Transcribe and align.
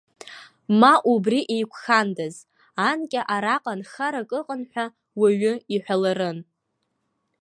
Ма 0.79 0.93
убри 1.13 1.39
еиқәхандаз, 1.55 2.35
анкьа 2.89 3.21
араҟа 3.33 3.73
нхарак 3.79 4.31
ыҟан 4.39 4.61
ҳәа 4.71 4.85
уаҩы 5.19 5.53
иҳәаларын. 5.75 6.37